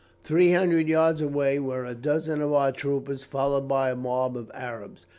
[0.23, 4.49] Three hundred yards away were a dozen of our troopers, followed by a mob of
[4.51, 5.05] Arabs.